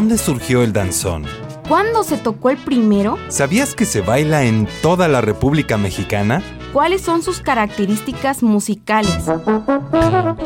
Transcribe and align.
¿Dónde 0.00 0.16
surgió 0.16 0.62
el 0.62 0.72
danzón? 0.72 1.26
¿Cuándo 1.68 2.04
se 2.04 2.16
tocó 2.16 2.48
el 2.48 2.56
primero? 2.56 3.18
¿Sabías 3.28 3.74
que 3.74 3.84
se 3.84 4.00
baila 4.00 4.44
en 4.44 4.66
toda 4.80 5.08
la 5.08 5.20
República 5.20 5.76
Mexicana? 5.76 6.42
¿Cuáles 6.72 7.02
son 7.02 7.22
sus 7.22 7.40
características 7.40 8.42
musicales? 8.42 9.18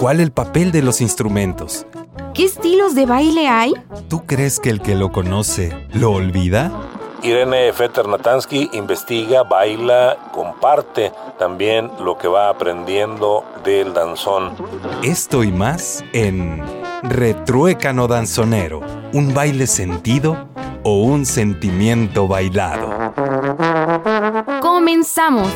¿Cuál 0.00 0.18
el 0.18 0.32
papel 0.32 0.72
de 0.72 0.82
los 0.82 1.00
instrumentos? 1.00 1.86
¿Qué 2.34 2.46
estilos 2.46 2.96
de 2.96 3.06
baile 3.06 3.46
hay? 3.46 3.74
¿Tú 4.08 4.26
crees 4.26 4.58
que 4.58 4.70
el 4.70 4.82
que 4.82 4.96
lo 4.96 5.12
conoce 5.12 5.70
lo 5.92 6.10
olvida? 6.10 6.72
Irene 7.24 7.72
Fetter 7.72 8.06
Natansky 8.06 8.68
investiga, 8.74 9.44
baila, 9.44 10.18
comparte 10.30 11.10
también 11.38 11.90
lo 11.98 12.18
que 12.18 12.28
va 12.28 12.50
aprendiendo 12.50 13.46
del 13.64 13.94
danzón. 13.94 14.54
Esto 15.02 15.42
y 15.42 15.50
más 15.50 16.04
en 16.12 16.62
Retruécano 17.02 18.08
Danzonero, 18.08 18.82
un 19.14 19.32
baile 19.32 19.66
sentido 19.66 20.48
o 20.82 21.00
un 21.00 21.24
sentimiento 21.24 22.28
bailado. 22.28 23.14
¡Comenzamos! 24.60 25.50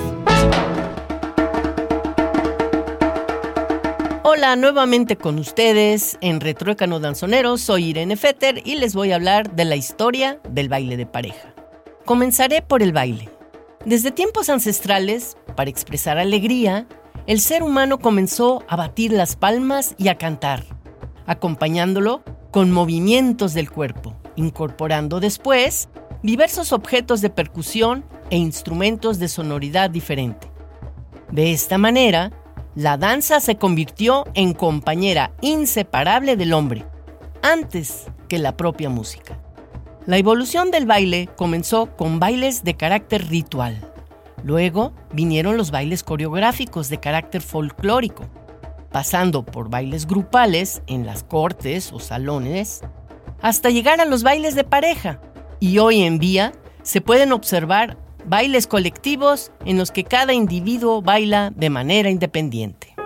Hola, 4.23 4.57
nuevamente 4.57 5.17
con 5.17 5.39
ustedes 5.39 6.17
en 6.23 6.41
Retruécano 6.41 6.99
Danzonero. 6.99 7.59
Soy 7.59 7.91
Irene 7.91 8.17
Fetter 8.17 8.63
y 8.65 8.77
les 8.77 8.95
voy 8.95 9.13
a 9.13 9.17
hablar 9.17 9.51
de 9.51 9.67
la 9.67 9.77
historia 9.77 10.41
del 10.49 10.71
baile 10.71 10.97
de 10.97 11.05
pareja. 11.05 11.58
Comenzaré 12.09 12.63
por 12.63 12.83
el 12.83 12.95
baile. 12.95 13.29
Desde 13.85 14.11
tiempos 14.11 14.49
ancestrales, 14.49 15.37
para 15.55 15.69
expresar 15.69 16.17
alegría, 16.17 16.87
el 17.27 17.39
ser 17.39 17.63
humano 17.63 17.99
comenzó 17.99 18.65
a 18.67 18.77
batir 18.77 19.13
las 19.13 19.37
palmas 19.37 19.95
y 19.99 20.09
a 20.09 20.17
cantar, 20.17 20.65
acompañándolo 21.27 22.23
con 22.51 22.73
movimientos 22.73 23.53
del 23.53 23.71
cuerpo, 23.71 24.17
incorporando 24.37 25.21
después 25.21 25.91
diversos 26.23 26.73
objetos 26.73 27.21
de 27.21 27.29
percusión 27.29 28.07
e 28.31 28.39
instrumentos 28.39 29.19
de 29.19 29.29
sonoridad 29.29 29.91
diferente. 29.91 30.51
De 31.31 31.53
esta 31.53 31.77
manera, 31.77 32.33
la 32.75 32.97
danza 32.97 33.39
se 33.41 33.57
convirtió 33.57 34.25
en 34.33 34.55
compañera 34.55 35.33
inseparable 35.43 36.39
del 36.39 36.55
hombre, 36.55 36.87
antes 37.43 38.07
que 38.29 38.39
la 38.39 38.57
propia 38.57 38.89
música. 38.89 39.39
La 40.09 40.17
evolución 40.17 40.71
del 40.71 40.87
baile 40.87 41.29
comenzó 41.37 41.95
con 41.95 42.19
bailes 42.19 42.65
de 42.65 42.79
carácter 42.79 43.29
ritual. 43.29 43.93
Luego 44.43 44.95
vinieron 45.13 45.59
los 45.59 45.71
bailes 45.71 46.03
coreográficos 46.03 46.89
de 46.89 46.99
carácter 46.99 47.43
folclórico, 47.43 48.25
pasando 48.91 49.45
por 49.45 49.69
bailes 49.69 50.07
grupales 50.07 50.81
en 50.87 51.05
las 51.05 51.25
cortes 51.25 51.93
o 51.93 52.01
salones, 52.01 52.81
hasta 53.43 53.69
llegar 53.69 54.01
a 54.01 54.07
los 54.07 54.23
bailes 54.23 54.55
de 54.55 54.65
pareja. 54.65 55.21
Y 55.61 55.77
hoy 55.77 56.01
en 56.01 56.19
día 56.19 56.55
se 56.83 57.03
pueden 57.03 57.31
observar 57.31 57.99
bailes 58.25 58.67
colectivos 58.67 59.53
en 59.67 59.77
los 59.77 59.91
que 59.91 60.05
cada 60.05 60.33
individuo 60.33 61.03
baila 61.03 61.53
de 61.55 61.69
manera 61.69 62.09
independiente. 62.09 62.98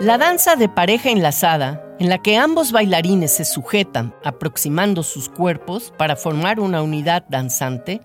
La 0.00 0.16
danza 0.16 0.54
de 0.54 0.68
pareja 0.68 1.10
enlazada, 1.10 1.84
en 1.98 2.08
la 2.08 2.18
que 2.18 2.36
ambos 2.36 2.70
bailarines 2.70 3.32
se 3.32 3.44
sujetan 3.44 4.14
aproximando 4.22 5.02
sus 5.02 5.28
cuerpos 5.28 5.92
para 5.98 6.14
formar 6.14 6.60
una 6.60 6.82
unidad 6.82 7.24
danzante, 7.28 8.02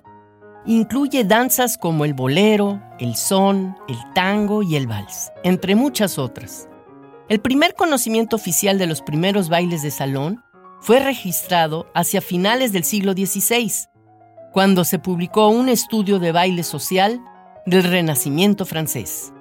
incluye 0.65 1.23
danzas 1.23 1.77
como 1.77 2.03
el 2.03 2.15
bolero, 2.15 2.81
el 2.97 3.15
son, 3.15 3.77
el 3.87 3.97
tango 4.15 4.63
y 4.63 4.75
el 4.75 4.87
vals, 4.87 5.31
entre 5.43 5.75
muchas 5.75 6.17
otras. 6.17 6.67
El 7.29 7.39
primer 7.41 7.75
conocimiento 7.75 8.37
oficial 8.37 8.79
de 8.79 8.87
los 8.87 9.03
primeros 9.03 9.49
bailes 9.49 9.83
de 9.83 9.91
salón 9.91 10.43
fue 10.79 10.99
registrado 10.99 11.85
hacia 11.93 12.21
finales 12.21 12.73
del 12.73 12.85
siglo 12.85 13.13
XVI, 13.13 13.71
cuando 14.51 14.83
se 14.83 14.97
publicó 14.97 15.49
un 15.49 15.69
estudio 15.69 16.17
de 16.17 16.31
baile 16.31 16.63
social 16.63 17.21
del 17.67 17.83
Renacimiento 17.83 18.65
francés. 18.65 19.32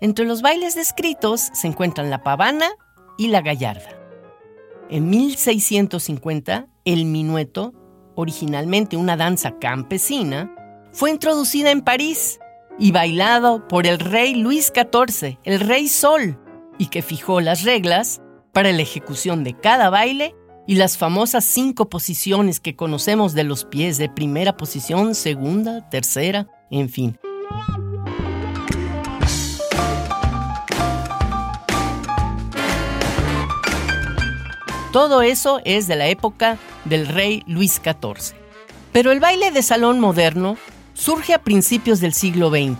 Entre 0.00 0.24
los 0.24 0.40
bailes 0.40 0.74
descritos 0.74 1.50
se 1.52 1.66
encuentran 1.66 2.08
la 2.08 2.22
pavana 2.22 2.70
y 3.18 3.28
la 3.28 3.42
gallarda. 3.42 3.98
En 4.88 5.10
1650, 5.10 6.68
el 6.84 7.04
minueto, 7.04 7.74
originalmente 8.14 8.96
una 8.96 9.16
danza 9.16 9.58
campesina, 9.58 10.54
fue 10.92 11.10
introducida 11.10 11.70
en 11.70 11.82
París 11.82 12.40
y 12.78 12.92
bailado 12.92 13.68
por 13.68 13.86
el 13.86 13.98
rey 13.98 14.34
Luis 14.34 14.72
XIV, 14.74 15.38
el 15.44 15.60
rey 15.60 15.86
Sol, 15.86 16.38
y 16.78 16.86
que 16.86 17.02
fijó 17.02 17.42
las 17.42 17.62
reglas 17.62 18.22
para 18.52 18.72
la 18.72 18.82
ejecución 18.82 19.44
de 19.44 19.54
cada 19.54 19.90
baile 19.90 20.34
y 20.66 20.76
las 20.76 20.96
famosas 20.96 21.44
cinco 21.44 21.90
posiciones 21.90 22.58
que 22.58 22.74
conocemos 22.74 23.34
de 23.34 23.44
los 23.44 23.66
pies 23.66 23.98
de 23.98 24.08
primera 24.08 24.56
posición, 24.56 25.14
segunda, 25.14 25.88
tercera, 25.90 26.48
en 26.70 26.88
fin. 26.88 27.18
Todo 34.92 35.22
eso 35.22 35.60
es 35.64 35.86
de 35.86 35.94
la 35.94 36.08
época 36.08 36.58
del 36.84 37.06
rey 37.06 37.44
Luis 37.46 37.74
XIV. 37.74 38.34
Pero 38.90 39.12
el 39.12 39.20
baile 39.20 39.52
de 39.52 39.62
salón 39.62 40.00
moderno 40.00 40.56
surge 40.94 41.32
a 41.32 41.42
principios 41.42 42.00
del 42.00 42.12
siglo 42.12 42.50
XX, 42.50 42.76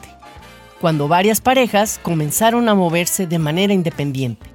cuando 0.80 1.06
varias 1.06 1.40
parejas 1.40 2.00
comenzaron 2.02 2.68
a 2.68 2.74
moverse 2.74 3.28
de 3.28 3.38
manera 3.38 3.72
independiente. 3.72 4.50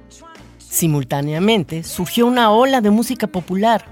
Simultáneamente 0.58 1.82
surgió 1.82 2.26
una 2.26 2.50
ola 2.50 2.82
de 2.82 2.90
música 2.90 3.26
popular 3.26 3.86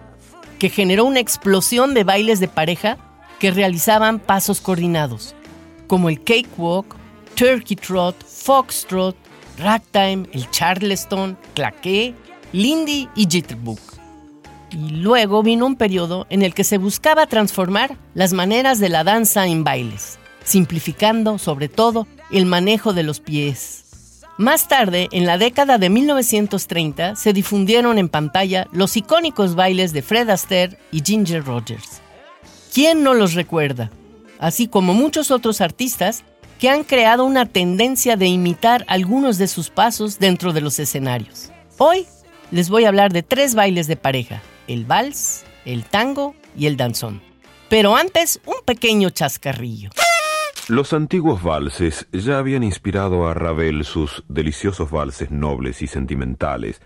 que 0.59 0.69
generó 0.69 1.07
una 1.07 1.21
explosión 1.21 1.95
de 1.95 2.05
bailes 2.05 2.41
de 2.41 2.49
pareja 2.49 2.99
que 3.39 3.51
realizaban 3.51 4.19
pasos 4.19 4.61
coordinados, 4.61 5.35
como 5.87 6.11
el 6.11 6.23
cakewalk, 6.23 6.95
turkey 7.35 7.77
trot, 7.77 8.15
foxtrot, 8.27 9.17
ragtime, 9.57 10.29
el 10.33 10.51
charleston, 10.51 11.39
claqué 11.55 12.15
Lindy 12.55 13.09
y 13.17 13.27
Jitterbug. 13.29 13.81
Y 14.71 14.91
luego 14.91 15.43
vino 15.43 15.67
un 15.67 15.75
periodo 15.75 16.25
en 16.31 16.43
el 16.43 16.55
que 16.55 16.63
se 16.63 16.79
buscaba 16.79 17.27
transformar 17.27 17.99
las 18.15 18.33
maneras 18.33 18.79
de 18.79 18.89
la 18.89 19.03
danza 19.03 19.49
en 19.49 19.65
bailes, 19.65 20.21
simplificando 20.45 21.39
sobre 21.39 21.69
todo 21.69 22.07
el 22.31 22.47
manejo 22.47 22.93
de 22.93 23.03
los 23.03 23.19
pies. 23.19 24.21
Más 24.39 24.69
tarde, 24.69 25.09
en 25.11 25.27
la 25.27 25.37
década 25.37 25.79
de 25.79 25.91
1930, 25.91 27.17
se 27.17 27.33
difundieron 27.33 27.99
en 27.99 28.09
pantalla 28.09 28.69
los 28.71 28.97
icónicos 28.97 29.57
bailes 29.57 29.93
de 29.93 30.03
Fred 30.03 30.31
Astaire 30.31 30.79
y 30.93 31.01
Ginger 31.01 31.45
Rogers. 31.45 32.03
¿Quién 32.73 33.03
no 33.03 33.15
los 33.15 33.35
recuerda? 33.35 33.91
Así 34.39 34.69
como 34.69 34.95
muchos 34.95 35.33
otros 35.33 35.61
artistas 35.61 36.23
que 36.61 36.69
han 36.69 36.85
creado 36.85 37.25
una 37.25 37.47
tendencia 37.47 38.17
de 38.17 38.29
imitar 38.29 38.85
algunos 38.87 39.39
de 39.39 39.49
sus 39.49 39.71
pasos 39.71 40.21
dentro 40.21 40.53
de 40.53 40.61
los 40.61 40.79
escenarios. 40.79 41.51
Hoy 41.79 42.07
les 42.51 42.71
voy 42.71 42.85
a 42.85 42.89
hablar 42.89 43.13
de 43.13 43.23
tres 43.23 43.55
bailes 43.55 43.87
de 43.87 43.97
pareja, 43.97 44.43
el 44.67 44.85
vals, 44.85 45.45
el 45.65 45.85
tango 45.85 46.35
y 46.57 46.67
el 46.67 46.77
danzón. 46.77 47.23
Pero 47.69 47.97
antes, 47.97 48.41
un 48.47 48.57
pequeño 48.65 49.11
chascarrillo. 49.11 49.91
Los 50.69 50.93
antiguos 50.93 51.43
valses 51.43 52.09
ya 52.13 52.39
habían 52.39 52.63
inspirado 52.63 53.29
a 53.29 53.35
Ravel 53.35 53.85
sus 53.85 54.25
deliciosos 54.29 54.91
valses 54.91 55.31
nobles 55.31 55.83
y 55.83 55.87
sentimentales, 55.87 56.81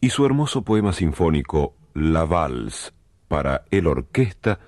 y 0.00 0.10
su 0.10 0.24
hermoso 0.24 0.62
poema 0.62 0.92
sinfónico 0.92 1.74
La 1.92 2.24
Vals 2.24 2.94
para 3.26 3.64
el 3.70 3.86
orquesta, 3.86 4.60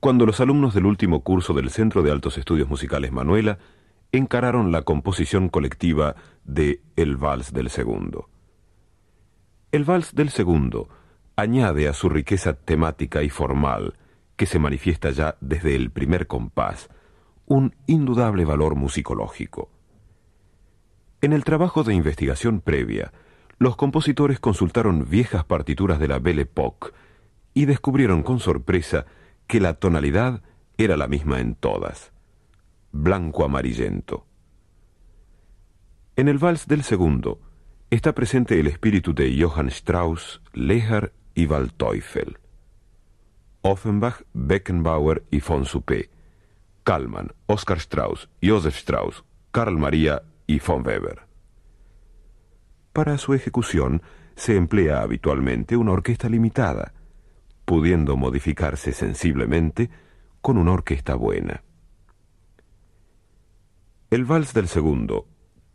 cuando 0.00 0.26
los 0.26 0.40
alumnos 0.40 0.74
del 0.74 0.86
último 0.86 1.22
curso 1.22 1.52
del 1.52 1.70
Centro 1.70 2.02
de 2.02 2.10
Altos 2.10 2.36
Estudios 2.36 2.68
Musicales 2.68 3.12
Manuela 3.12 3.58
encararon 4.10 4.72
la 4.72 4.82
composición 4.82 5.48
colectiva 5.48 6.16
de 6.44 6.80
El 6.96 7.16
Vals 7.16 7.52
del 7.52 7.70
Segundo. 7.70 8.28
El 9.74 9.84
vals 9.84 10.14
del 10.14 10.30
segundo 10.30 10.88
añade 11.34 11.88
a 11.88 11.94
su 11.94 12.08
riqueza 12.08 12.52
temática 12.52 13.24
y 13.24 13.28
formal, 13.28 13.94
que 14.36 14.46
se 14.46 14.60
manifiesta 14.60 15.10
ya 15.10 15.36
desde 15.40 15.74
el 15.74 15.90
primer 15.90 16.28
compás, 16.28 16.88
un 17.46 17.74
indudable 17.88 18.44
valor 18.44 18.76
musicológico. 18.76 19.72
En 21.22 21.32
el 21.32 21.42
trabajo 21.42 21.82
de 21.82 21.92
investigación 21.92 22.60
previa, 22.60 23.12
los 23.58 23.74
compositores 23.74 24.38
consultaron 24.38 25.10
viejas 25.10 25.44
partituras 25.44 25.98
de 25.98 26.06
la 26.06 26.20
Belle 26.20 26.42
Époque 26.42 26.92
y 27.52 27.64
descubrieron 27.64 28.22
con 28.22 28.38
sorpresa 28.38 29.06
que 29.48 29.58
la 29.58 29.74
tonalidad 29.74 30.40
era 30.78 30.96
la 30.96 31.08
misma 31.08 31.40
en 31.40 31.56
todas, 31.56 32.12
blanco 32.92 33.44
amarillento. 33.44 34.24
En 36.14 36.28
el 36.28 36.38
vals 36.38 36.68
del 36.68 36.84
segundo, 36.84 37.40
está 37.94 38.12
presente 38.12 38.58
el 38.58 38.66
espíritu 38.66 39.14
de 39.14 39.40
Johann 39.40 39.68
Strauss, 39.68 40.40
Lehar 40.52 41.12
y 41.34 41.46
Waldteufel. 41.46 42.38
Offenbach, 43.62 44.24
Beckenbauer 44.32 45.24
y 45.30 45.40
von 45.40 45.64
Suppé. 45.64 46.10
Kallmann, 46.82 47.32
Oskar 47.46 47.78
Strauss, 47.78 48.28
Josef 48.42 48.76
Strauss, 48.76 49.24
Karl 49.52 49.78
Maria 49.78 50.22
y 50.46 50.58
von 50.58 50.84
Weber. 50.84 51.22
Para 52.92 53.16
su 53.16 53.32
ejecución 53.32 54.02
se 54.34 54.56
emplea 54.56 55.00
habitualmente 55.00 55.76
una 55.76 55.92
orquesta 55.92 56.28
limitada, 56.28 56.92
pudiendo 57.64 58.16
modificarse 58.16 58.92
sensiblemente 58.92 59.88
con 60.40 60.58
una 60.58 60.72
orquesta 60.72 61.14
buena. 61.14 61.62
El 64.10 64.24
vals 64.24 64.52
del 64.52 64.68
segundo 64.68 65.26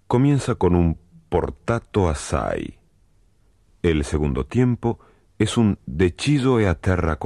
comienza 0.07 0.55
con 0.55 0.75
un 0.75 1.08
portato 1.29 2.09
assai. 2.09 2.79
El 3.81 4.03
segundo 4.03 4.45
tiempo 4.45 4.99
es 5.37 5.57
un 5.57 5.79
deciso 5.85 6.59
e 6.59 6.67
a 6.67 6.75
terra 6.75 7.17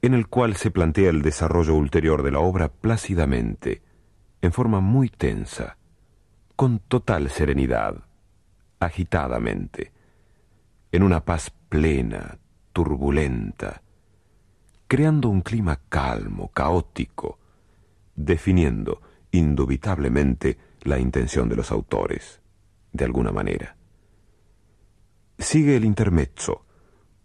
en 0.00 0.14
el 0.14 0.28
cual 0.28 0.54
se 0.54 0.70
plantea 0.70 1.10
el 1.10 1.22
desarrollo 1.22 1.74
ulterior 1.74 2.22
de 2.22 2.30
la 2.30 2.38
obra 2.38 2.68
plácidamente, 2.68 3.82
en 4.42 4.52
forma 4.52 4.80
muy 4.80 5.08
tensa, 5.08 5.76
con 6.54 6.78
total 6.78 7.30
serenidad, 7.30 8.04
agitadamente, 8.78 9.92
en 10.92 11.02
una 11.02 11.24
paz 11.24 11.50
plena, 11.68 12.38
turbulenta, 12.72 13.82
creando 14.86 15.28
un 15.28 15.40
clima 15.40 15.80
calmo, 15.88 16.48
caótico, 16.52 17.38
definiendo 18.14 19.00
indubitablemente 19.32 20.58
la 20.82 20.98
intención 20.98 21.48
de 21.48 21.56
los 21.56 21.72
autores, 21.72 22.40
de 22.92 23.04
alguna 23.04 23.32
manera. 23.32 23.76
Sigue 25.38 25.76
el 25.76 25.84
intermezzo, 25.84 26.64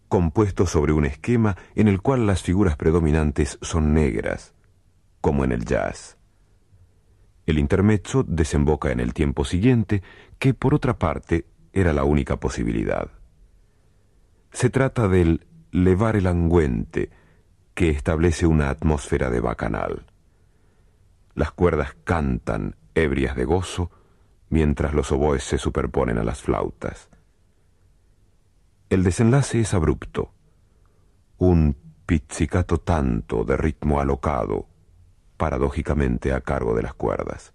compuesto 0.07 0.67
sobre 0.67 0.93
un 0.93 1.05
esquema 1.05 1.57
en 1.75 1.87
el 1.87 2.01
cual 2.01 2.27
las 2.27 2.43
figuras 2.43 2.77
predominantes 2.77 3.57
son 3.61 3.93
negras, 3.93 4.53
como 5.21 5.43
en 5.43 5.51
el 5.51 5.65
jazz. 5.65 6.17
El 7.45 7.59
intermezzo 7.59 8.23
desemboca 8.23 8.91
en 8.91 8.99
el 8.99 9.13
tiempo 9.13 9.43
siguiente, 9.43 10.03
que 10.39 10.53
por 10.53 10.73
otra 10.73 10.99
parte 10.99 11.45
era 11.73 11.91
la 11.91 12.03
única 12.03 12.39
posibilidad. 12.39 13.09
Se 14.51 14.69
trata 14.69 15.07
del 15.07 15.47
levar 15.71 16.15
el 16.15 16.27
angüente, 16.27 17.09
que 17.73 17.89
establece 17.89 18.45
una 18.45 18.69
atmósfera 18.69 19.31
de 19.31 19.39
bacanal. 19.39 20.05
Las 21.33 21.51
cuerdas 21.51 21.95
cantan, 22.03 22.75
ebrias 22.93 23.35
de 23.35 23.45
gozo, 23.45 23.89
mientras 24.53 24.93
los 24.93 25.11
oboes 25.11 25.43
se 25.43 25.57
superponen 25.57 26.19
a 26.19 26.23
las 26.23 26.43
flautas. 26.43 27.09
El 28.87 29.03
desenlace 29.03 29.59
es 29.61 29.73
abrupto, 29.73 30.31
un 31.39 31.75
pizzicato 32.05 32.77
tanto 32.77 33.45
de 33.45 33.57
ritmo 33.57 33.99
alocado, 33.99 34.67
paradójicamente 35.37 36.33
a 36.33 36.41
cargo 36.41 36.75
de 36.75 36.83
las 36.83 36.93
cuerdas. 36.93 37.51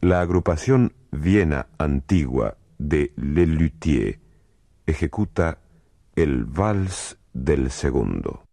La 0.00 0.20
agrupación 0.20 0.92
Viena 1.10 1.66
Antigua 1.76 2.56
de 2.78 3.12
Le 3.16 3.44
Luthier 3.44 4.20
ejecuta 4.86 5.58
el 6.14 6.44
vals 6.44 7.18
del 7.32 7.72
segundo. 7.72 8.45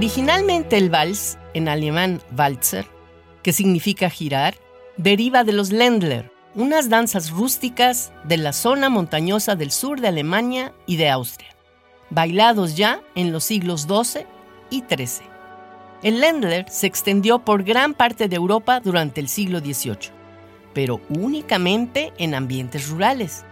Originalmente 0.00 0.78
el 0.78 0.88
vals, 0.88 1.36
en 1.52 1.68
alemán 1.68 2.22
Walzer, 2.34 2.86
que 3.42 3.52
significa 3.52 4.08
girar, 4.08 4.54
deriva 4.96 5.44
de 5.44 5.52
los 5.52 5.72
Ländler, 5.72 6.32
unas 6.54 6.88
danzas 6.88 7.30
rústicas 7.30 8.10
de 8.24 8.38
la 8.38 8.54
zona 8.54 8.88
montañosa 8.88 9.56
del 9.56 9.70
sur 9.70 10.00
de 10.00 10.08
Alemania 10.08 10.72
y 10.86 10.96
de 10.96 11.10
Austria, 11.10 11.54
bailados 12.08 12.76
ya 12.78 13.02
en 13.14 13.30
los 13.30 13.44
siglos 13.44 13.82
XII 13.82 14.24
y 14.70 14.80
XIII. 14.88 15.28
El 16.02 16.20
Ländler 16.20 16.64
se 16.70 16.86
extendió 16.86 17.40
por 17.40 17.62
gran 17.62 17.92
parte 17.92 18.26
de 18.26 18.36
Europa 18.36 18.80
durante 18.80 19.20
el 19.20 19.28
siglo 19.28 19.58
XVIII, 19.58 20.12
pero 20.72 21.02
únicamente 21.10 22.14
en 22.16 22.34
ambientes 22.34 22.88
rurales, 22.88 23.44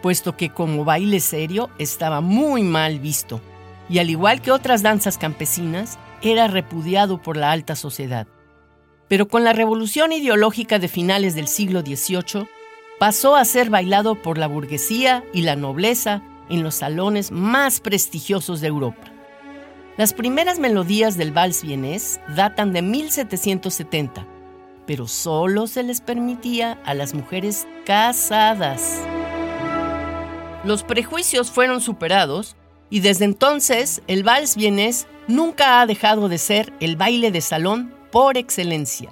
puesto 0.00 0.34
que 0.34 0.48
como 0.48 0.86
baile 0.86 1.20
serio 1.20 1.68
estaba 1.76 2.22
muy 2.22 2.62
mal 2.62 3.00
visto 3.00 3.42
y 3.90 3.98
al 3.98 4.08
igual 4.08 4.40
que 4.40 4.52
otras 4.52 4.82
danzas 4.82 5.18
campesinas, 5.18 5.98
era 6.22 6.46
repudiado 6.46 7.20
por 7.20 7.36
la 7.36 7.50
alta 7.50 7.74
sociedad. 7.74 8.28
Pero 9.08 9.26
con 9.26 9.42
la 9.42 9.52
revolución 9.52 10.12
ideológica 10.12 10.78
de 10.78 10.86
finales 10.86 11.34
del 11.34 11.48
siglo 11.48 11.80
XVIII, 11.80 12.46
pasó 13.00 13.34
a 13.34 13.44
ser 13.44 13.68
bailado 13.68 14.14
por 14.14 14.38
la 14.38 14.46
burguesía 14.46 15.24
y 15.34 15.42
la 15.42 15.56
nobleza 15.56 16.22
en 16.48 16.62
los 16.62 16.76
salones 16.76 17.32
más 17.32 17.80
prestigiosos 17.80 18.60
de 18.60 18.68
Europa. 18.68 19.10
Las 19.96 20.14
primeras 20.14 20.58
melodías 20.58 21.16
del 21.16 21.32
vals 21.32 21.62
vienés 21.62 22.20
datan 22.36 22.72
de 22.72 22.82
1770, 22.82 24.26
pero 24.86 25.08
solo 25.08 25.66
se 25.66 25.82
les 25.82 26.00
permitía 26.00 26.78
a 26.84 26.94
las 26.94 27.12
mujeres 27.12 27.66
casadas. 27.84 29.00
Los 30.62 30.84
prejuicios 30.84 31.50
fueron 31.50 31.80
superados 31.80 32.56
y 32.90 33.00
desde 33.00 33.24
entonces 33.24 34.02
el 34.08 34.24
vals 34.24 34.56
vienés 34.56 35.06
nunca 35.28 35.80
ha 35.80 35.86
dejado 35.86 36.28
de 36.28 36.38
ser 36.38 36.72
el 36.80 36.96
baile 36.96 37.30
de 37.30 37.40
salón 37.40 37.94
por 38.10 38.36
excelencia. 38.36 39.10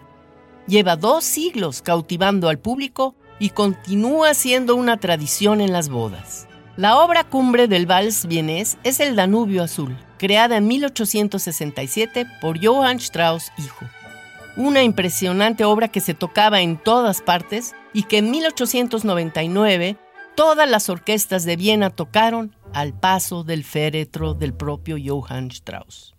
Lleva 0.67 0.97
dos 0.97 1.25
siglos 1.25 1.81
cautivando 1.81 2.49
al 2.49 2.59
público 2.59 3.15
y 3.39 3.51
continúa 3.51 4.35
siendo 4.35 4.75
una 4.75 4.99
tradición 4.99 5.61
en 5.61 5.73
las 5.73 5.89
bodas. 5.89 6.47
La 6.77 6.99
obra 6.99 7.25
cumbre 7.25 7.69
del 7.69 7.87
vals 7.87 8.27
vienés 8.27 8.79
es 8.85 9.01
el 9.01 9.17
Danubio 9.17 9.63
Azul, 9.63 9.97
creada 10.19 10.57
en 10.57 10.67
1867 10.67 12.27
por 12.41 12.63
Johann 12.63 12.99
Strauss 12.99 13.53
hijo. 13.59 13.87
Una 14.57 14.83
impresionante 14.83 15.65
obra 15.65 15.89
que 15.89 16.01
se 16.01 16.15
tocaba 16.15 16.61
en 16.61 16.77
todas 16.77 17.23
partes 17.23 17.75
y 17.93 18.03
que 18.03 18.19
en 18.19 18.31
1899 18.31 19.97
todas 20.39 20.71
las 20.71 20.89
orquestas 20.89 21.45
de 21.45 21.57
Viena 21.57 21.91
tocaron 21.91 22.55
al 22.73 22.95
paso 22.95 23.43
del 23.43 23.65
féretro 23.65 24.35
del 24.35 24.55
propio 24.55 24.97
Johann 25.05 25.49
Strauss. 25.51 26.15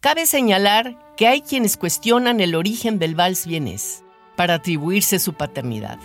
Cabe 0.00 0.24
señalar 0.24 0.96
que 1.18 1.26
hay 1.26 1.42
quienes 1.42 1.76
cuestionan 1.76 2.40
el 2.40 2.54
origen 2.54 2.98
del 2.98 3.14
vals 3.14 3.46
vienés 3.46 4.04
para 4.36 4.54
atribuirse 4.54 5.18
su 5.18 5.34
paternidad 5.34 5.98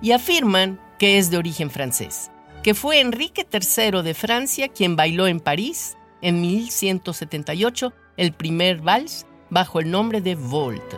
y 0.00 0.12
afirman 0.12 0.80
que 1.00 1.18
es 1.18 1.28
de 1.32 1.38
origen 1.38 1.72
francés, 1.72 2.30
que 2.62 2.72
fue 2.72 3.00
Enrique 3.00 3.44
III 3.52 4.02
de 4.02 4.14
Francia 4.14 4.68
quien 4.68 4.94
bailó 4.94 5.26
en 5.26 5.40
París 5.40 5.96
en 6.20 6.40
1178 6.40 7.92
el 8.16 8.32
primer 8.32 8.80
vals 8.80 9.26
bajo 9.50 9.80
el 9.80 9.90
nombre 9.90 10.20
de 10.20 10.36
Volt. 10.36 10.94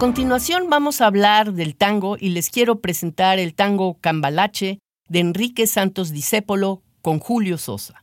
Continuación 0.00 0.70
vamos 0.70 1.02
a 1.02 1.06
hablar 1.06 1.52
del 1.52 1.76
tango 1.76 2.16
y 2.18 2.30
les 2.30 2.48
quiero 2.48 2.80
presentar 2.80 3.38
el 3.38 3.54
tango 3.54 3.98
Cambalache 4.00 4.78
de 5.10 5.18
Enrique 5.18 5.66
Santos 5.66 6.10
Discépolo 6.10 6.80
con 7.02 7.18
Julio 7.18 7.58
Sosa. 7.58 8.02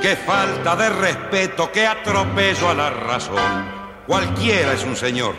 Qué 0.00 0.16
falta 0.16 0.74
de 0.76 0.88
respeto, 0.88 1.70
qué 1.70 1.86
atropello 1.86 2.70
a 2.70 2.74
la 2.74 2.88
razón. 2.88 3.36
Cualquiera 4.06 4.72
es 4.72 4.82
un 4.82 4.96
señor, 4.96 5.34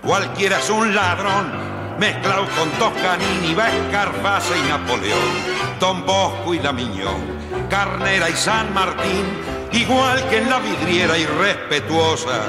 cualquiera 0.00 0.60
es 0.60 0.70
un 0.70 0.94
ladrón, 0.94 1.52
mezclado 1.98 2.46
con 2.58 2.70
Toscanini, 2.78 3.50
Escarface 3.50 4.58
y 4.58 4.62
Napoleón, 4.62 5.78
Don 5.78 6.06
Bosco 6.06 6.54
y 6.54 6.60
La 6.60 6.72
Miñón, 6.72 7.68
Carnera 7.68 8.30
y 8.30 8.32
San 8.32 8.72
Martín, 8.72 9.26
igual 9.72 10.26
que 10.30 10.38
en 10.38 10.48
la 10.48 10.58
vidriera 10.58 11.18
irrespetuosa 11.18 12.46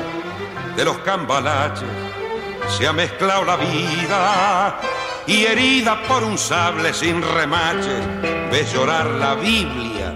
de 0.77 0.85
los 0.85 0.97
cambalaches, 0.99 1.89
se 2.69 2.87
ha 2.87 2.93
mezclado 2.93 3.43
la 3.43 3.57
vida 3.57 4.79
y 5.27 5.43
herida 5.43 6.01
por 6.03 6.23
un 6.23 6.37
sable 6.37 6.93
sin 6.93 7.21
remache, 7.21 7.99
ve 8.49 8.65
llorar 8.73 9.07
la 9.07 9.35
Biblia 9.35 10.15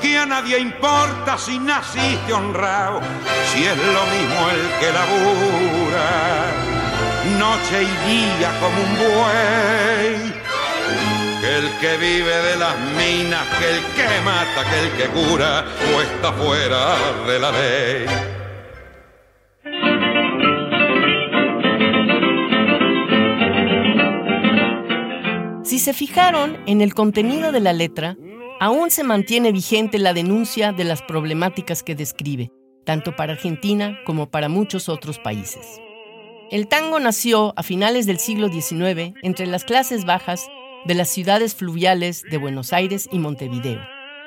Que 0.00 0.18
a 0.18 0.26
nadie 0.26 0.58
importa 0.58 1.38
si 1.38 1.58
naciste 1.58 2.32
honrado, 2.32 3.00
si 3.52 3.64
es 3.64 3.76
lo 3.76 4.04
mismo 4.06 4.50
el 4.50 4.62
que 4.80 4.92
labura, 4.92 6.10
noche 7.38 7.82
y 7.82 7.92
día 8.08 8.50
como 8.60 8.80
un 8.82 8.96
buey 8.96 10.42
que 11.42 11.58
el 11.58 11.70
que 11.80 11.96
vive 11.96 12.36
de 12.36 12.56
las 12.56 12.78
minas, 12.96 13.44
que 13.58 13.68
el 13.68 13.82
que 13.96 14.20
mata, 14.24 14.62
que 14.70 14.78
el 14.78 14.90
que 14.96 15.06
cura, 15.08 15.64
o 15.92 16.00
está 16.00 16.32
fuera 16.32 16.96
de 17.26 17.38
la 17.40 17.50
ley. 17.50 18.06
Si 25.64 25.80
se 25.80 25.92
fijaron 25.92 26.58
en 26.66 26.80
el 26.80 26.94
contenido 26.94 27.50
de 27.50 27.60
la 27.60 27.72
letra, 27.72 28.16
aún 28.62 28.92
se 28.92 29.02
mantiene 29.02 29.50
vigente 29.50 29.98
la 29.98 30.14
denuncia 30.14 30.72
de 30.72 30.84
las 30.84 31.02
problemáticas 31.02 31.82
que 31.82 31.96
describe, 31.96 32.52
tanto 32.84 33.16
para 33.16 33.32
Argentina 33.32 33.98
como 34.06 34.30
para 34.30 34.48
muchos 34.48 34.88
otros 34.88 35.18
países. 35.18 35.80
El 36.48 36.68
tango 36.68 37.00
nació 37.00 37.54
a 37.56 37.64
finales 37.64 38.06
del 38.06 38.20
siglo 38.20 38.52
XIX 38.52 39.14
entre 39.24 39.48
las 39.48 39.64
clases 39.64 40.04
bajas 40.04 40.46
de 40.84 40.94
las 40.94 41.08
ciudades 41.08 41.56
fluviales 41.56 42.22
de 42.22 42.36
Buenos 42.36 42.72
Aires 42.72 43.08
y 43.10 43.18
Montevideo, 43.18 43.80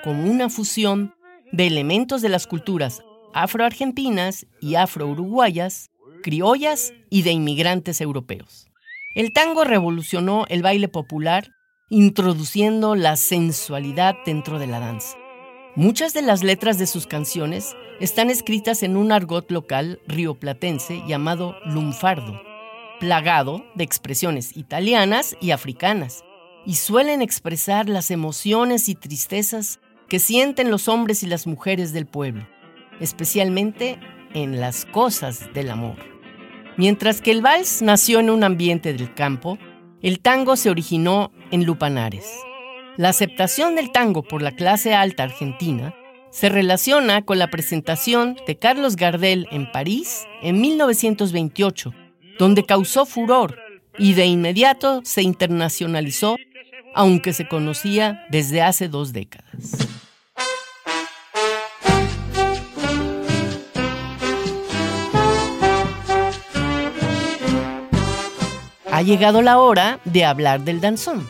como 0.03 0.29
una 0.29 0.49
fusión 0.49 1.15
de 1.53 1.67
elementos 1.67 2.21
de 2.21 2.27
las 2.27 2.45
culturas 2.45 3.03
afroargentinas 3.33 4.47
y 4.59 4.75
afro-uruguayas, 4.75 5.91
criollas 6.23 6.91
y 7.09 7.21
de 7.21 7.31
inmigrantes 7.31 8.01
europeos. 8.01 8.67
El 9.15 9.31
tango 9.31 9.63
revolucionó 9.63 10.43
el 10.49 10.61
baile 10.61 10.89
popular, 10.89 11.54
introduciendo 11.89 12.95
la 12.95 13.15
sensualidad 13.15 14.15
dentro 14.25 14.57
de 14.57 14.65
la 14.65 14.79
danza. 14.79 15.17
Muchas 15.75 16.13
de 16.13 16.23
las 16.23 16.41
letras 16.41 16.79
de 16.79 16.87
sus 16.87 17.05
canciones 17.05 17.75
están 17.99 18.31
escritas 18.31 18.81
en 18.81 18.97
un 18.97 19.11
argot 19.11 19.51
local 19.51 19.99
rioplatense 20.07 21.03
llamado 21.07 21.55
lunfardo, 21.63 22.41
plagado 22.99 23.63
de 23.75 23.83
expresiones 23.83 24.57
italianas 24.57 25.37
y 25.39 25.51
africanas, 25.51 26.23
y 26.65 26.75
suelen 26.75 27.21
expresar 27.21 27.87
las 27.87 28.09
emociones 28.09 28.89
y 28.89 28.95
tristezas 28.95 29.79
que 30.09 30.17
sienten 30.17 30.71
los 30.71 30.87
hombres 30.87 31.21
y 31.21 31.27
las 31.27 31.45
mujeres 31.45 31.93
del 31.93 32.07
pueblo, 32.07 32.47
especialmente 32.99 33.99
en 34.33 34.59
las 34.59 34.85
cosas 34.85 35.53
del 35.53 35.69
amor. 35.69 35.97
Mientras 36.77 37.21
que 37.21 37.29
el 37.29 37.43
vals 37.43 37.83
nació 37.83 38.19
en 38.19 38.31
un 38.31 38.43
ambiente 38.43 38.91
del 38.91 39.13
campo, 39.13 39.59
el 40.01 40.19
tango 40.19 40.55
se 40.55 40.69
originó 40.69 41.31
en 41.55 41.65
Lupanares. 41.65 42.25
La 42.97 43.09
aceptación 43.09 43.75
del 43.75 43.91
tango 43.93 44.23
por 44.23 44.41
la 44.41 44.51
clase 44.51 44.93
alta 44.93 45.23
argentina 45.23 45.95
se 46.31 46.49
relaciona 46.49 47.23
con 47.23 47.39
la 47.39 47.49
presentación 47.49 48.35
de 48.45 48.57
Carlos 48.57 48.97
Gardel 48.97 49.47
en 49.51 49.71
París 49.71 50.27
en 50.41 50.59
1928, 50.59 51.93
donde 52.37 52.65
causó 52.65 53.05
furor 53.05 53.57
y 53.97 54.15
de 54.15 54.25
inmediato 54.25 54.99
se 55.05 55.21
internacionalizó 55.21 56.35
aunque 56.93 57.31
se 57.31 57.47
conocía 57.47 58.25
desde 58.29 58.61
hace 58.61 58.89
dos 58.89 59.13
décadas. 59.13 59.87
Ha 68.91 69.01
llegado 69.01 69.41
la 69.41 69.59
hora 69.59 69.99
de 70.03 70.25
hablar 70.25 70.61
del 70.61 70.81
danzón. 70.81 71.25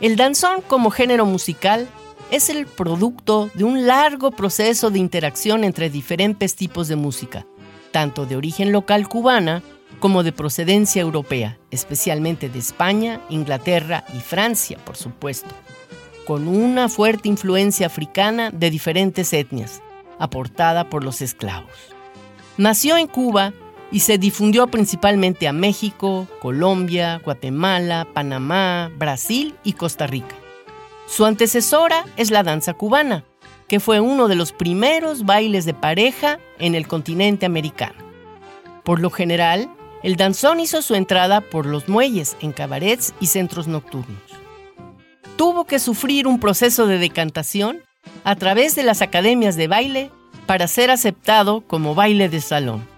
El 0.00 0.16
danzón 0.16 0.60
como 0.60 0.90
género 0.90 1.24
musical 1.24 1.88
es 2.30 2.50
el 2.50 2.66
producto 2.66 3.50
de 3.54 3.64
un 3.64 3.86
largo 3.86 4.30
proceso 4.30 4.90
de 4.90 4.98
interacción 4.98 5.64
entre 5.64 5.88
diferentes 5.88 6.54
tipos 6.54 6.88
de 6.88 6.96
música, 6.96 7.46
tanto 7.92 8.26
de 8.26 8.36
origen 8.36 8.72
local 8.72 9.08
cubana 9.08 9.62
como 9.98 10.22
de 10.22 10.32
procedencia 10.32 11.00
europea, 11.00 11.58
especialmente 11.70 12.50
de 12.50 12.58
España, 12.58 13.22
Inglaterra 13.30 14.04
y 14.14 14.20
Francia, 14.20 14.76
por 14.84 14.96
supuesto, 14.96 15.54
con 16.26 16.46
una 16.46 16.90
fuerte 16.90 17.30
influencia 17.30 17.86
africana 17.86 18.50
de 18.50 18.68
diferentes 18.68 19.32
etnias, 19.32 19.80
aportada 20.18 20.90
por 20.90 21.04
los 21.04 21.22
esclavos. 21.22 21.70
Nació 22.58 22.98
en 22.98 23.06
Cuba 23.06 23.54
y 23.96 24.00
se 24.00 24.18
difundió 24.18 24.66
principalmente 24.66 25.48
a 25.48 25.54
México, 25.54 26.28
Colombia, 26.42 27.18
Guatemala, 27.24 28.06
Panamá, 28.12 28.92
Brasil 28.98 29.54
y 29.64 29.72
Costa 29.72 30.06
Rica. 30.06 30.36
Su 31.06 31.24
antecesora 31.24 32.04
es 32.18 32.30
la 32.30 32.42
danza 32.42 32.74
cubana, 32.74 33.24
que 33.68 33.80
fue 33.80 34.00
uno 34.00 34.28
de 34.28 34.34
los 34.34 34.52
primeros 34.52 35.24
bailes 35.24 35.64
de 35.64 35.72
pareja 35.72 36.38
en 36.58 36.74
el 36.74 36.86
continente 36.86 37.46
americano. 37.46 37.96
Por 38.84 39.00
lo 39.00 39.08
general, 39.08 39.70
el 40.02 40.16
danzón 40.16 40.60
hizo 40.60 40.82
su 40.82 40.94
entrada 40.94 41.40
por 41.40 41.64
los 41.64 41.88
muelles, 41.88 42.36
en 42.42 42.52
cabarets 42.52 43.14
y 43.18 43.28
centros 43.28 43.66
nocturnos. 43.66 44.20
Tuvo 45.38 45.64
que 45.64 45.78
sufrir 45.78 46.26
un 46.26 46.38
proceso 46.38 46.86
de 46.86 46.98
decantación 46.98 47.80
a 48.24 48.36
través 48.36 48.74
de 48.74 48.82
las 48.82 49.00
academias 49.00 49.56
de 49.56 49.68
baile 49.68 50.10
para 50.44 50.68
ser 50.68 50.90
aceptado 50.90 51.62
como 51.62 51.94
baile 51.94 52.28
de 52.28 52.42
salón. 52.42 52.95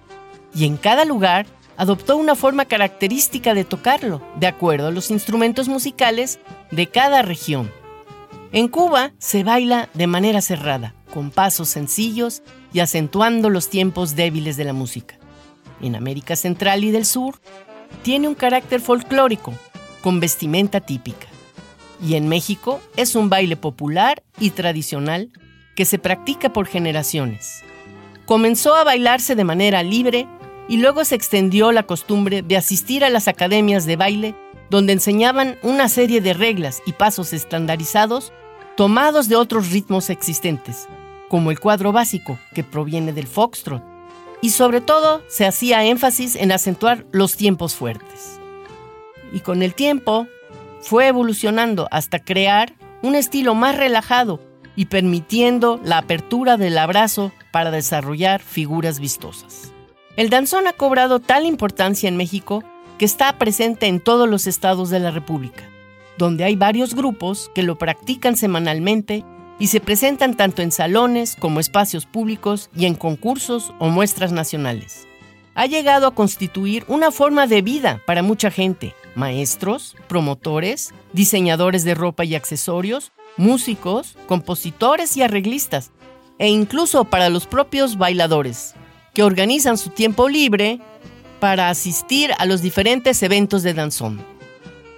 Y 0.58 0.64
en 0.64 0.76
cada 0.76 1.04
lugar 1.04 1.46
adoptó 1.76 2.16
una 2.16 2.34
forma 2.34 2.64
característica 2.64 3.54
de 3.54 3.64
tocarlo, 3.64 4.20
de 4.40 4.48
acuerdo 4.48 4.88
a 4.88 4.90
los 4.90 5.12
instrumentos 5.12 5.68
musicales 5.68 6.40
de 6.72 6.88
cada 6.88 7.22
región. 7.22 7.70
En 8.50 8.66
Cuba 8.66 9.12
se 9.18 9.44
baila 9.44 9.88
de 9.94 10.08
manera 10.08 10.40
cerrada, 10.40 10.96
con 11.14 11.30
pasos 11.30 11.68
sencillos 11.68 12.42
y 12.72 12.80
acentuando 12.80 13.50
los 13.50 13.70
tiempos 13.70 14.16
débiles 14.16 14.56
de 14.56 14.64
la 14.64 14.72
música. 14.72 15.16
En 15.80 15.94
América 15.94 16.34
Central 16.34 16.82
y 16.82 16.90
del 16.90 17.06
Sur, 17.06 17.40
tiene 18.02 18.26
un 18.26 18.34
carácter 18.34 18.80
folclórico, 18.80 19.54
con 20.02 20.18
vestimenta 20.18 20.80
típica. 20.80 21.28
Y 22.02 22.16
en 22.16 22.26
México 22.26 22.80
es 22.96 23.14
un 23.14 23.30
baile 23.30 23.56
popular 23.56 24.24
y 24.40 24.50
tradicional 24.50 25.30
que 25.76 25.84
se 25.84 26.00
practica 26.00 26.52
por 26.52 26.66
generaciones. 26.66 27.62
Comenzó 28.26 28.74
a 28.74 28.82
bailarse 28.82 29.36
de 29.36 29.44
manera 29.44 29.84
libre 29.84 30.26
y 30.68 30.76
luego 30.76 31.04
se 31.04 31.14
extendió 31.14 31.72
la 31.72 31.84
costumbre 31.84 32.42
de 32.42 32.56
asistir 32.56 33.04
a 33.04 33.10
las 33.10 33.26
academias 33.26 33.86
de 33.86 33.96
baile 33.96 34.34
donde 34.70 34.92
enseñaban 34.92 35.56
una 35.62 35.88
serie 35.88 36.20
de 36.20 36.34
reglas 36.34 36.82
y 36.84 36.92
pasos 36.92 37.32
estandarizados 37.32 38.32
tomados 38.76 39.28
de 39.28 39.36
otros 39.36 39.70
ritmos 39.72 40.10
existentes, 40.10 40.86
como 41.28 41.50
el 41.50 41.58
cuadro 41.58 41.90
básico, 41.90 42.38
que 42.54 42.62
proviene 42.62 43.12
del 43.12 43.26
foxtrot, 43.26 43.82
y 44.40 44.50
sobre 44.50 44.80
todo 44.80 45.22
se 45.28 45.46
hacía 45.46 45.84
énfasis 45.84 46.36
en 46.36 46.52
acentuar 46.52 47.04
los 47.10 47.36
tiempos 47.36 47.74
fuertes. 47.74 48.38
Y 49.32 49.40
con 49.40 49.62
el 49.62 49.74
tiempo 49.74 50.28
fue 50.80 51.08
evolucionando 51.08 51.88
hasta 51.90 52.20
crear 52.20 52.72
un 53.02 53.14
estilo 53.14 53.54
más 53.54 53.76
relajado 53.76 54.40
y 54.76 54.86
permitiendo 54.86 55.80
la 55.82 55.98
apertura 55.98 56.56
del 56.56 56.78
abrazo 56.78 57.32
para 57.50 57.72
desarrollar 57.72 58.40
figuras 58.40 59.00
vistosas. 59.00 59.72
El 60.18 60.30
danzón 60.30 60.66
ha 60.66 60.72
cobrado 60.72 61.20
tal 61.20 61.46
importancia 61.46 62.08
en 62.08 62.16
México 62.16 62.64
que 62.98 63.04
está 63.04 63.38
presente 63.38 63.86
en 63.86 64.00
todos 64.00 64.28
los 64.28 64.48
estados 64.48 64.90
de 64.90 64.98
la 64.98 65.12
República, 65.12 65.62
donde 66.18 66.42
hay 66.42 66.56
varios 66.56 66.96
grupos 66.96 67.52
que 67.54 67.62
lo 67.62 67.78
practican 67.78 68.36
semanalmente 68.36 69.24
y 69.60 69.68
se 69.68 69.78
presentan 69.78 70.36
tanto 70.36 70.60
en 70.60 70.72
salones 70.72 71.36
como 71.38 71.60
espacios 71.60 72.04
públicos 72.04 72.68
y 72.76 72.86
en 72.86 72.96
concursos 72.96 73.72
o 73.78 73.90
muestras 73.90 74.32
nacionales. 74.32 75.06
Ha 75.54 75.66
llegado 75.66 76.08
a 76.08 76.14
constituir 76.16 76.84
una 76.88 77.12
forma 77.12 77.46
de 77.46 77.62
vida 77.62 78.02
para 78.04 78.24
mucha 78.24 78.50
gente, 78.50 78.96
maestros, 79.14 79.94
promotores, 80.08 80.92
diseñadores 81.12 81.84
de 81.84 81.94
ropa 81.94 82.24
y 82.24 82.34
accesorios, 82.34 83.12
músicos, 83.36 84.16
compositores 84.26 85.16
y 85.16 85.22
arreglistas, 85.22 85.92
e 86.40 86.48
incluso 86.48 87.04
para 87.04 87.28
los 87.28 87.46
propios 87.46 87.98
bailadores, 87.98 88.74
que 89.18 89.24
organizan 89.24 89.76
su 89.78 89.90
tiempo 89.90 90.28
libre 90.28 90.78
para 91.40 91.70
asistir 91.70 92.30
a 92.38 92.46
los 92.46 92.62
diferentes 92.62 93.20
eventos 93.24 93.64
de 93.64 93.74
danzón. 93.74 94.24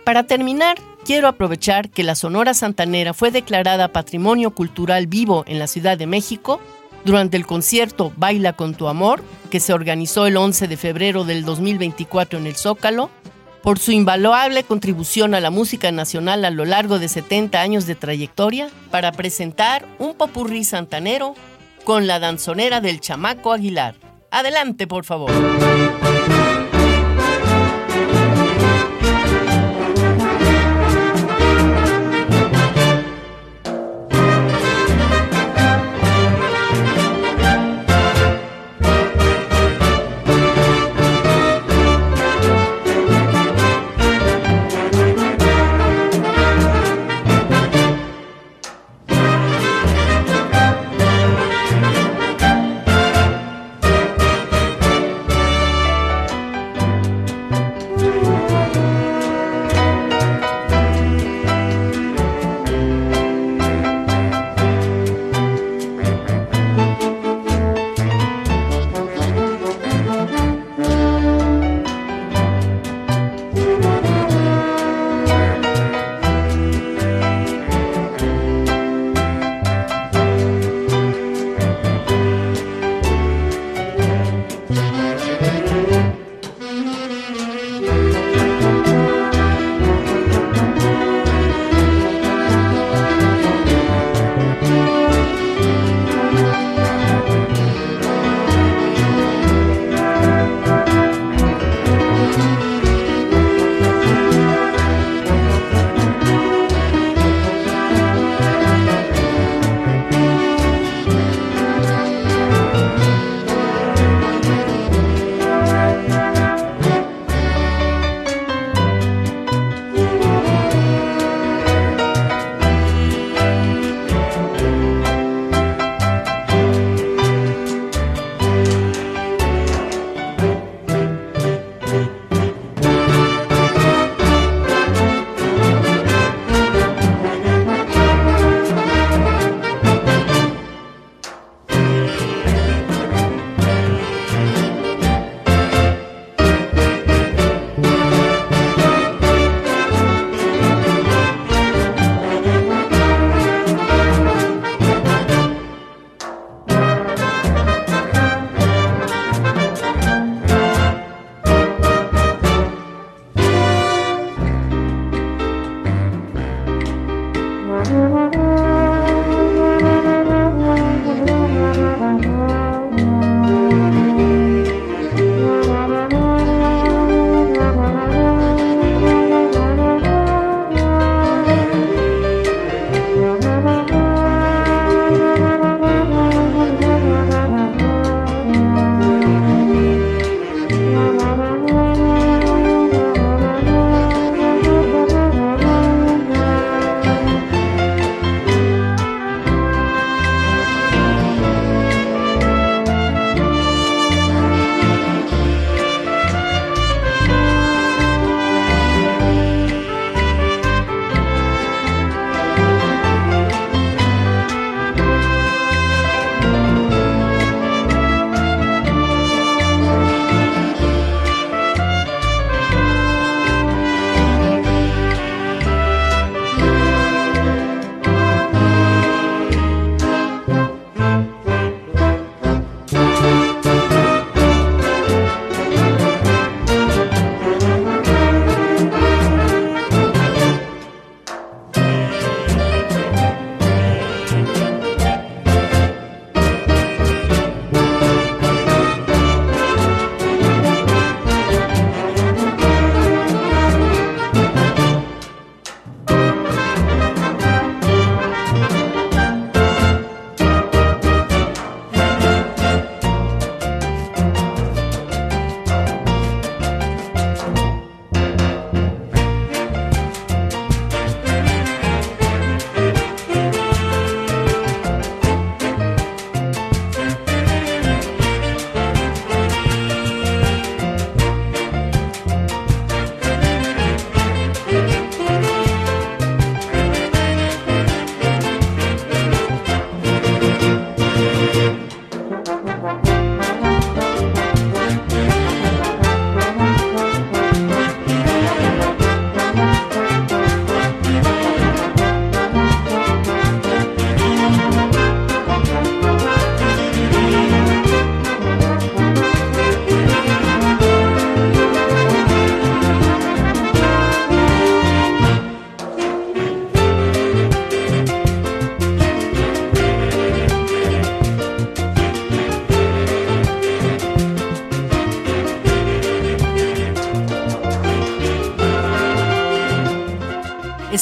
Para 0.05 0.25
terminar, 0.25 0.77
quiero 1.07 1.27
aprovechar 1.27 1.89
que 1.89 2.03
la 2.03 2.15
Sonora 2.15 2.53
Santanera 2.53 3.15
fue 3.15 3.31
declarada 3.31 3.95
Patrimonio 3.95 4.51
Cultural 4.51 5.07
Vivo 5.07 5.45
en 5.47 5.59
la 5.59 5.67
Ciudad 5.67 5.97
de 5.97 6.07
México 6.07 6.61
durante 7.07 7.39
el 7.39 7.47
concierto 7.47 8.13
Baila 8.19 8.53
con 8.53 8.75
tu 8.75 8.89
amor, 8.89 9.23
que 9.51 9.59
se 9.59 9.73
organizó 9.73 10.27
el 10.27 10.37
11 10.37 10.69
de 10.69 10.77
febrero 10.77 11.25
del 11.25 11.47
2024 11.47 12.41
en 12.41 12.47
el 12.47 12.57
Zócalo, 12.57 13.09
por 13.63 13.79
su 13.79 13.91
invaluable 13.91 14.65
contribución 14.65 15.35
a 15.35 15.41
la 15.41 15.49
música 15.49 15.93
nacional 15.93 16.45
a 16.45 16.51
lo 16.51 16.67
largo 16.67 16.99
de 16.99 17.09
70 17.09 17.59
años 17.59 17.87
de 17.87 17.95
trayectoria, 17.95 18.69
para 18.91 19.13
presentar 19.13 19.87
un 19.99 20.13
popurrí 20.13 20.65
santanero 20.65 21.35
con 21.85 22.07
la 22.07 22.19
danzonera 22.19 22.83
del 22.83 23.01
Chamaco 23.01 23.55
Aguilar. 23.55 23.95
Adelante, 24.31 24.87
por 24.87 25.05
favor. 25.05 25.31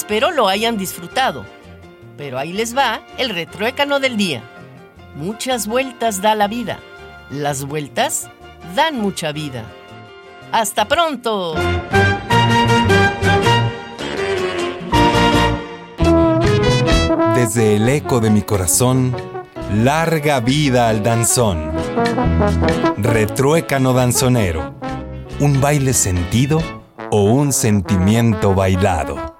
Espero 0.09 0.31
lo 0.31 0.49
hayan 0.49 0.79
disfrutado. 0.79 1.44
Pero 2.16 2.38
ahí 2.38 2.55
les 2.55 2.75
va 2.75 3.03
el 3.18 3.29
retruécano 3.29 4.01
del 4.01 4.16
día. 4.16 4.42
Muchas 5.14 5.66
vueltas 5.66 6.23
da 6.23 6.35
la 6.35 6.49
vida. 6.49 6.79
Las 7.29 7.66
vueltas 7.66 8.31
dan 8.75 8.99
mucha 8.99 9.33
vida. 9.33 9.64
¡Hasta 10.51 10.88
pronto! 10.88 11.57
Desde 17.35 17.77
el 17.77 17.87
eco 17.90 18.21
de 18.21 18.31
mi 18.31 18.40
corazón, 18.40 19.14
larga 19.75 20.40
vida 20.40 20.88
al 20.88 21.03
danzón. 21.03 21.71
Retruécano 22.97 23.92
danzonero. 23.92 24.75
Un 25.38 25.61
baile 25.61 25.92
sentido 25.92 26.62
o 27.11 27.25
un 27.25 27.53
sentimiento 27.53 28.55
bailado. 28.55 29.38